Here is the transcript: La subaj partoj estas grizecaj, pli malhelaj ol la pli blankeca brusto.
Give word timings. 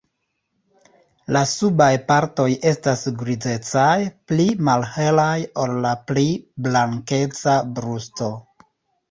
La 1.35 1.41
subaj 1.49 1.89
partoj 2.11 2.47
estas 2.71 3.03
grizecaj, 3.19 3.91
pli 4.33 4.47
malhelaj 4.71 5.35
ol 5.67 5.75
la 5.85 5.93
pli 6.09 6.25
blankeca 6.71 7.57
brusto. 7.79 8.33